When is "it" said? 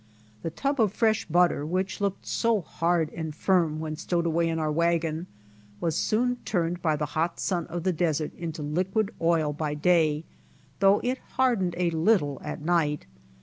11.03-11.19